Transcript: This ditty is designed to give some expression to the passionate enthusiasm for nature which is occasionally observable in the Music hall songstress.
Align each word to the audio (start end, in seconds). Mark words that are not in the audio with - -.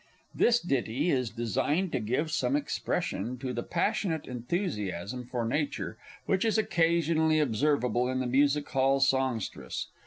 This 0.33 0.59
ditty 0.59 1.11
is 1.11 1.29
designed 1.29 1.91
to 1.91 1.99
give 1.99 2.31
some 2.31 2.55
expression 2.55 3.37
to 3.37 3.53
the 3.53 3.61
passionate 3.61 4.25
enthusiasm 4.25 5.27
for 5.27 5.45
nature 5.45 5.95
which 6.25 6.43
is 6.43 6.57
occasionally 6.57 7.39
observable 7.39 8.09
in 8.09 8.19
the 8.19 8.25
Music 8.25 8.67
hall 8.69 8.99
songstress. 8.99 9.89